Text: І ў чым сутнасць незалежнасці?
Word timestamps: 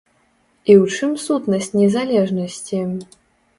І 0.69 0.73
ў 0.81 0.83
чым 1.01 1.11
сутнасць 1.27 1.71
незалежнасці? 1.81 2.83